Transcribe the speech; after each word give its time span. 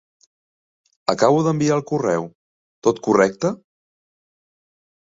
Acabo 1.15 1.43
d'enviar 1.49 1.77
el 1.77 1.85
correu, 1.93 2.27
tot 2.89 3.05
correcte? 3.11 3.55